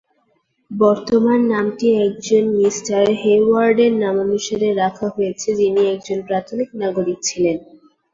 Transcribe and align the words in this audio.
বর্তমান 0.71 1.39
নামটি 1.51 1.87
একজন 2.05 2.43
মিঃ 2.55 2.77
হেওয়ার্ডের 3.21 3.93
নামানুসারে 4.03 4.69
রাখা 4.75 5.07
হয়েছে, 5.15 5.49
যিনি 5.59 5.81
একজন 5.93 6.19
প্রাথমিক 6.27 6.69
নাগরিক 6.81 7.17
ছিলেন। 7.23 7.57